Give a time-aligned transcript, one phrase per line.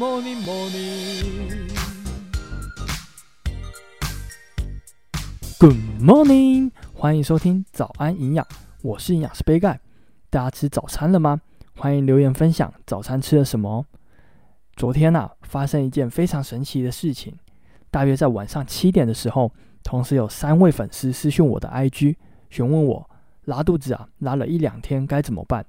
[0.00, 1.68] morning, morning.
[5.58, 8.46] Good morning，欢迎收听早安营养，
[8.80, 9.78] 我是营养师杯盖。
[10.30, 11.42] 大家吃早餐了吗？
[11.76, 13.84] 欢迎留言分享早餐吃了什么。
[14.74, 17.36] 昨天啊，发生一件非常神奇的事情。
[17.90, 22.16] 大约在晚上七点的时候，同时有三位粉丝私讯我的 IG，
[22.48, 23.10] 询问我
[23.44, 25.66] 拉肚子啊，拉了一两天该怎么办？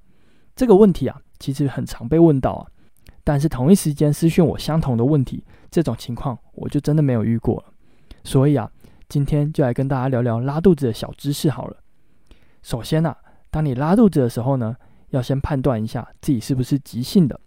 [0.55, 2.71] 这个问题啊，其实很常被问到啊。
[3.31, 7.73] 但是同一时间私讯我相同的问题，这种情况我就真的没有遇过了。
[8.25, 8.69] 所以啊，
[9.07, 11.77] 今天就来跟大家聊聊拉肚子的小知识好了。
[12.61, 13.17] 首先啊，
[13.49, 14.75] 当你拉肚子的时候呢，
[15.11, 17.39] 要先判断一下自己是不是急性的。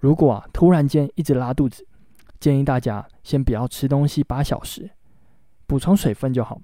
[0.00, 1.86] 如果啊，突然间一直拉肚子，
[2.40, 4.90] 建议大家先不要吃东西八小时，
[5.68, 6.60] 补充水分就好，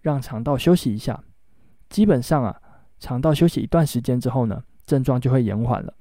[0.00, 1.20] 让肠道休息一下。
[1.88, 2.56] 基本上啊，
[3.00, 5.92] 肠道休息一段时间之后呢，症状就会延缓了。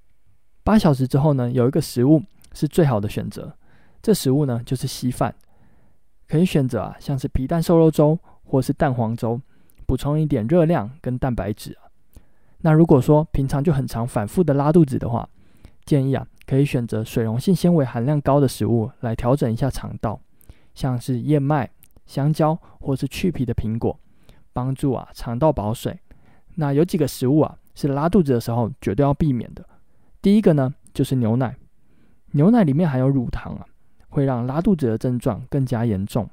[0.69, 2.21] 八小时之后呢，有一个食物
[2.53, 3.51] 是最好的选择。
[4.03, 5.33] 这食物呢，就是稀饭，
[6.27, 9.41] 可以选择啊，像是皮蛋瘦肉粥或是蛋黄粥，
[9.88, 11.89] 补充一点热量跟蛋白质啊。
[12.59, 15.27] 那如果说平常就很常反复的拉肚子的话，
[15.85, 20.22] 建议啊，可以选择水溶性纤维含量高的食物来调整一下肠道，
[20.75, 21.67] 像是燕麦、
[22.05, 23.99] 香蕉或是去皮的苹果，
[24.53, 25.99] 帮助啊肠道保水。
[26.53, 29.67] 那有几个食物啊，是拉肚子的时候绝对要避免的。
[30.22, 31.56] 第一个呢，就是牛奶。
[32.31, 33.66] 牛奶里面含有乳糖啊，
[34.09, 36.30] 会让拉肚子的症状更加严重。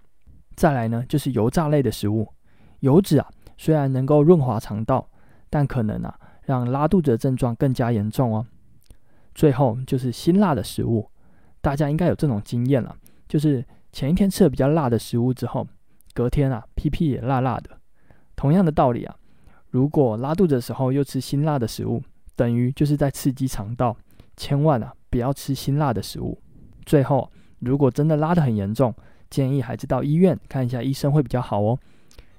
[0.54, 2.28] 再来呢，就是油炸类的食物，
[2.80, 5.08] 油脂啊，虽然能够润滑肠道，
[5.48, 8.46] 但可能啊，让拉肚子的症状更加严重哦。
[9.34, 11.08] 最后就是辛辣的食物，
[11.60, 12.96] 大家应该有这种经验了，
[13.28, 15.66] 就是前一天吃了比较辣的食物之后，
[16.12, 17.70] 隔天啊，屁屁也辣辣的。
[18.34, 19.14] 同样的道理啊，
[19.70, 22.02] 如果拉肚子的时候又吃辛辣的食物，
[22.36, 23.96] 等于就是在刺激肠道，
[24.36, 26.38] 千万啊不要吃辛辣的食物。
[26.84, 28.94] 最后，如果真的拉得很严重，
[29.28, 31.78] 建议还是到医院看一下医生会比较好哦。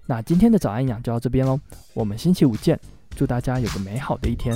[0.06, 1.60] 那今天的早安养就到这边喽，
[1.94, 4.56] 我们星期五见，祝大家有个美好的一天。